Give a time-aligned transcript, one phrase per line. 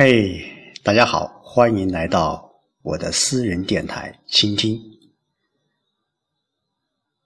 [0.00, 0.44] 嘿，
[0.84, 4.80] 大家好，欢迎来到我的私人电台倾听。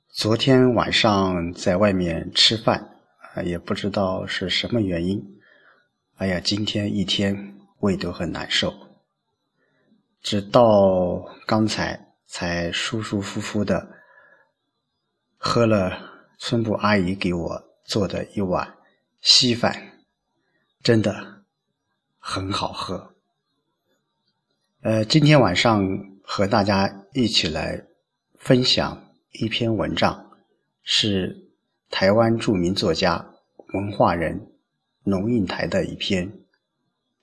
[0.09, 2.97] 昨天晚上在外面吃饭
[3.35, 5.23] 啊，也不知道是什么原因，
[6.17, 8.73] 哎呀，今天一天胃都很难受，
[10.23, 13.87] 直到刚才才舒舒服服的
[15.37, 18.75] 喝了村部阿姨给我做的一碗
[19.21, 20.01] 稀饭，
[20.83, 21.42] 真的。
[22.25, 23.15] 很好喝。
[24.83, 25.85] 呃，今天晚上
[26.23, 27.85] 和大家一起来
[28.39, 30.31] 分享一篇文章，
[30.85, 31.51] 是
[31.91, 33.35] 台湾著名作家、
[33.75, 34.53] 文化人
[35.03, 36.31] 龙应台的一篇《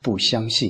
[0.02, 0.70] 不相信》。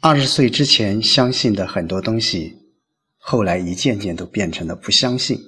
[0.00, 2.72] 二十岁之前相信的很多东西，
[3.18, 5.38] 后来一件件都变成了不相信。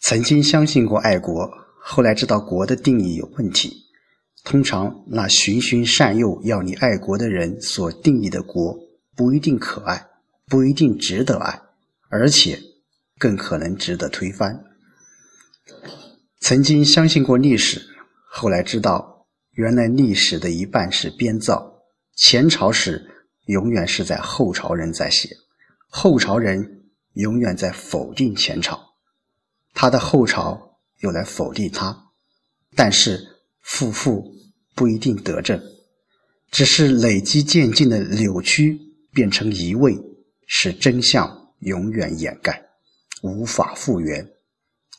[0.00, 1.63] 曾经相信过爱国。
[1.86, 3.84] 后来知道国的定义有问题，
[4.42, 8.74] 通常那循循善诱要你爱国的人所定义的国
[9.14, 10.08] 不一定可爱，
[10.46, 11.60] 不一定值得爱，
[12.08, 12.58] 而且
[13.18, 14.64] 更可能值得推翻。
[16.40, 17.82] 曾经相信过历史，
[18.30, 21.82] 后来知道原来历史的一半是编造，
[22.16, 23.10] 前朝史
[23.44, 25.28] 永远是在后朝人在写，
[25.90, 28.80] 后朝人永远在否定前朝，
[29.74, 30.73] 他的后朝。
[31.04, 32.06] 又来否定他，
[32.74, 33.20] 但是
[33.60, 34.34] 负负
[34.74, 35.62] 不一定得正，
[36.50, 38.80] 只是累积渐进的扭曲
[39.12, 39.94] 变成移位，
[40.46, 42.70] 使真相永远掩盖，
[43.22, 44.26] 无法复原。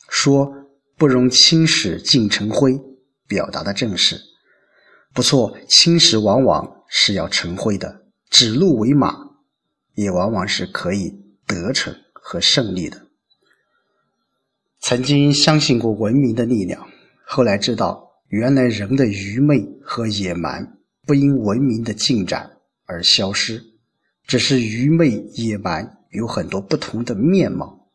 [0.08, 0.48] 说
[0.96, 2.80] 不容青史尽成灰，
[3.26, 4.20] 表达的正是
[5.12, 5.58] 不错。
[5.68, 9.12] 青史往往是要成灰的，指鹿为马，
[9.96, 11.12] 也往往是可以
[11.48, 13.05] 得逞和胜利的。
[14.88, 16.88] 曾经相信过文明的力量，
[17.24, 22.48] 后来知道原来人的愚昧和野蛮不因文明的进展
[22.84, 23.60] 而消失，
[24.28, 27.88] 只是愚昧野蛮有很多不同的面貌。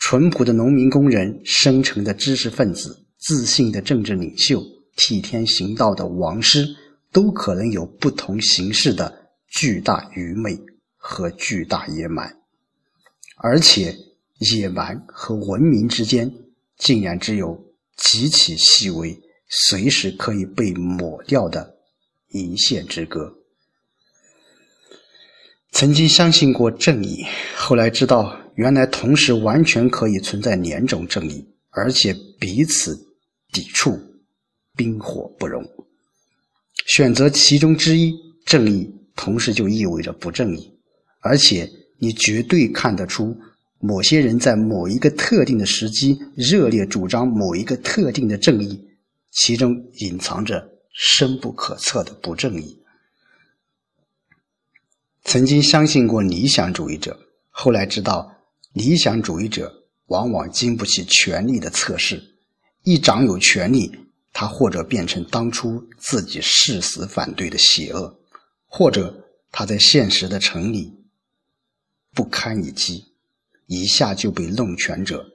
[0.00, 4.60] 淳朴的农民工人、深沉的知识分子、自信的政治领袖、
[4.96, 6.66] 替天行道的王师，
[7.12, 10.58] 都可能有不同形式的巨大愚昧
[10.96, 12.36] 和巨大野蛮，
[13.36, 13.94] 而且。
[14.38, 16.30] 野蛮和文明之间，
[16.76, 17.58] 竟然只有
[17.96, 21.76] 极其细微、随时可以被抹掉的
[22.28, 23.34] 一线之隔。
[25.72, 27.24] 曾经相信过正义，
[27.56, 32.96] 后来知道，原来同时完全可以存在两种正义，而且彼此
[33.52, 33.98] 抵触，
[34.74, 35.62] 冰火不容。
[36.86, 38.14] 选择其中之一，
[38.44, 40.78] 正义同时就意味着不正义，
[41.20, 43.36] 而且你绝对看得出。
[43.78, 48.88] 某些人在某一个特定的时机热烈主张某一个特定的正义，
[49.30, 52.82] 其中隐藏着深不可测的不正义。
[55.24, 57.18] 曾经相信过理想主义者，
[57.50, 58.32] 后来知道
[58.72, 62.22] 理想主义者往往经不起权力的测试。
[62.84, 63.90] 一掌有权力，
[64.32, 68.18] 他或者变成当初自己誓死反对的邪恶，
[68.66, 70.94] 或者他在现实的城里
[72.14, 73.04] 不堪一击。
[73.66, 75.26] 一下就被弄权者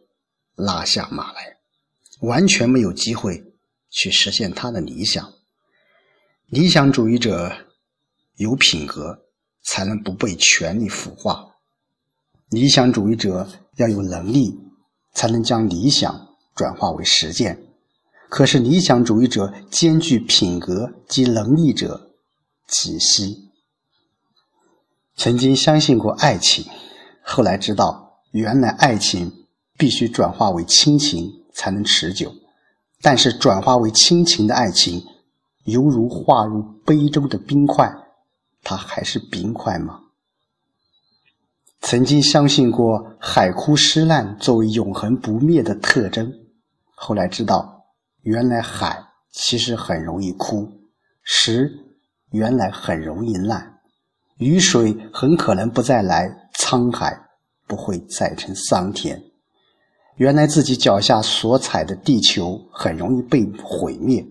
[0.56, 1.58] 拉下马来，
[2.22, 3.44] 完全没有机会
[3.90, 5.34] 去实现他的理想。
[6.48, 7.52] 理想主义者
[8.36, 9.26] 有品格，
[9.64, 11.56] 才能不被权力腐化；
[12.50, 14.58] 理想主义者要有能力，
[15.14, 17.68] 才能将理想转化为实践。
[18.30, 22.14] 可是理想主义者兼具品格及能力者
[22.68, 23.50] 极稀。
[25.18, 26.66] 曾经相信过爱情，
[27.22, 28.11] 后来知道。
[28.32, 29.46] 原来爱情
[29.78, 32.34] 必须转化为亲情才能持久，
[33.02, 35.04] 但是转化为亲情的爱情，
[35.66, 37.94] 犹如化入杯中的冰块，
[38.64, 40.00] 它还是冰块吗？
[41.82, 46.32] 曾经相信过海枯石烂作为永恒不灭的特征，
[46.96, 47.86] 后来知道，
[48.22, 50.70] 原来海其实很容易枯，
[51.24, 51.72] 石
[52.30, 53.80] 原来很容易烂，
[54.38, 57.31] 雨水很可能不再来，沧海。
[57.72, 59.24] 不会再成桑田。
[60.18, 64.28] 原来自己脚下所踩的地球很容易被毁灭，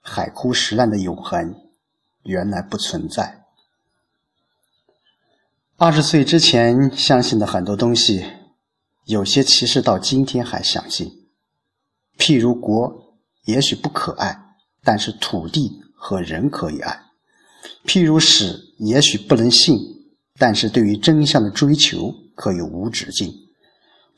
[0.00, 1.54] 海枯石烂的永恒
[2.24, 3.44] 原来不存在。
[5.76, 8.26] 二十岁之前相信的很多东西，
[9.04, 11.08] 有些其实到今天还相信。
[12.18, 13.14] 譬如国
[13.44, 16.92] 也许不可爱，但是土地和人可以爱；
[17.86, 19.78] 譬如史也许不能信，
[20.36, 22.12] 但是对于真相的追求。
[22.42, 23.32] 可有无止境。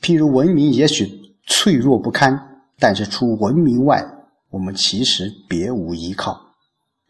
[0.01, 1.07] 譬如文明也许
[1.45, 4.03] 脆弱不堪，但是除文明外，
[4.49, 6.41] 我们其实别无依靠。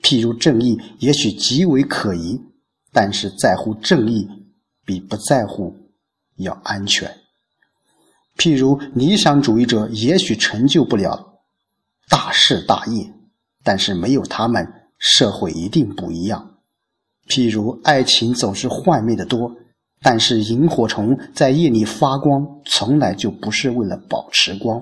[0.04, 2.42] 譬如正义，也许极为可疑，
[2.92, 4.28] 但是在乎正义
[4.84, 5.74] 比不在乎
[6.36, 7.10] 要安全。
[8.36, 11.40] 譬如理想主义者，也许成就不了
[12.10, 13.10] 大事大业，
[13.64, 14.68] 但是没有他们，
[14.98, 16.58] 社会一定不一样。
[17.30, 19.56] 譬如爱情总是幻灭的多，
[20.02, 24.82] 但是萤火虫在夜里发光，从来就不是为了保持光。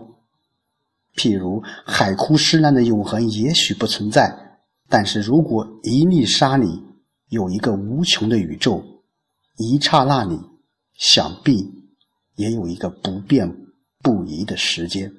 [1.16, 6.84] 譬如海枯石烂的永恒也许不存在，但是如果一粒沙里
[7.30, 8.84] 有一个无穷的宇宙，
[9.58, 10.40] 一刹那里
[10.96, 11.72] 想必
[12.36, 13.56] 也有一个不变
[14.02, 15.14] 不移的时间。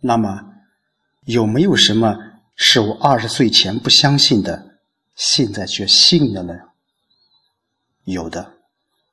[0.00, 0.54] 那么，
[1.24, 2.16] 有没有什么
[2.54, 4.78] 是我二十岁前不相信的？
[5.16, 6.54] 现在却信了呢？
[8.06, 8.54] 有的，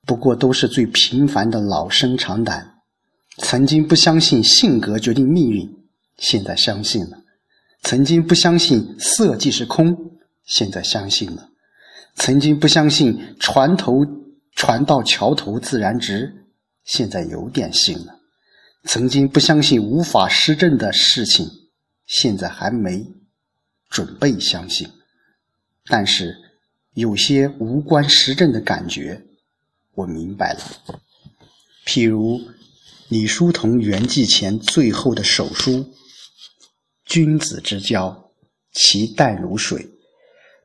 [0.06, 2.76] 不过都是最平凡的老生常谈。
[3.38, 5.68] 曾经不相信性格决定命运，
[6.18, 7.18] 现在相信了；
[7.82, 9.98] 曾经不相信色即是空，
[10.46, 11.50] 现在相信了；
[12.16, 14.06] 曾经不相信船头
[14.56, 16.46] 船到桥头自然直，
[16.86, 18.20] 现在有点信了；
[18.84, 21.50] 曾经不相信无法施政的事情，
[22.06, 23.04] 现在还没
[23.90, 24.88] 准备相信。
[25.86, 26.38] 但是，
[26.94, 29.20] 有些无关实证的感觉，
[29.96, 30.60] 我明白了。
[31.88, 32.40] 譬如
[33.10, 35.92] 李叔同圆寂前最后的手书
[37.06, 38.32] ：“君子之交，
[38.72, 39.80] 其淡如水；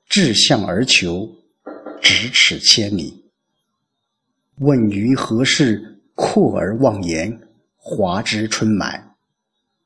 [0.09, 1.35] 志向而求，
[2.03, 3.25] 咫尺千里。
[4.57, 7.41] 问于何事，阔而忘言？
[7.77, 9.15] 华之春满，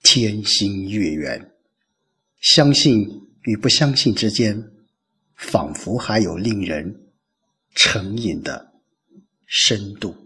[0.02, 1.52] 天心月圆。
[2.40, 4.68] 相信与不相信之间。”
[5.42, 7.10] 仿佛还有令人
[7.74, 8.72] 成瘾的
[9.46, 10.21] 深度。